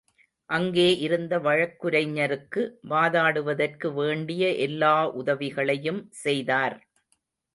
அங்கே 0.49 0.97
இருந்த 0.99 1.33
வழக்குரைஞருக்கு 1.39 2.61
வாதாடுவதற்கு 2.89 3.93
வேண்டிய 3.93 4.49
எல்லா 4.59 4.95
உதவிகளையும் 5.13 6.01
செய்தார். 6.23 6.77